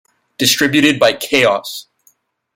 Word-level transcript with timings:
Distributed 0.39 0.97
by 0.97 1.13
Chaos! 1.13 1.85